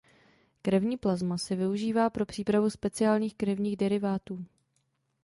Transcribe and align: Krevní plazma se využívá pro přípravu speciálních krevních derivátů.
Krevní 0.61 0.97
plazma 0.97 1.37
se 1.37 1.55
využívá 1.55 2.09
pro 2.09 2.25
přípravu 2.25 2.69
speciálních 2.69 3.35
krevních 3.35 3.77
derivátů. 3.77 4.45